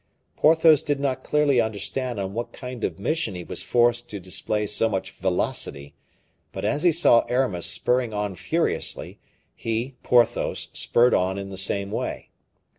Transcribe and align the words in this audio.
Porthos 0.35 0.81
did 0.81 0.99
not 0.99 1.23
clearly 1.23 1.61
understand 1.61 2.19
on 2.19 2.33
what 2.33 2.51
kind 2.51 2.83
of 2.83 2.97
mission 2.97 3.35
he 3.35 3.43
was 3.43 3.61
forced 3.61 4.09
to 4.09 4.19
display 4.19 4.65
so 4.65 4.89
much 4.89 5.11
velocity; 5.11 5.93
but 6.51 6.65
as 6.65 6.81
he 6.81 6.91
saw 6.91 7.19
Aramis 7.29 7.67
spurring 7.67 8.11
on 8.11 8.33
furiously, 8.33 9.19
he, 9.53 9.93
Porthos, 10.01 10.69
spurred 10.73 11.13
on 11.13 11.37
in 11.37 11.49
the 11.49 11.55
same 11.55 11.91
way. 11.91 12.31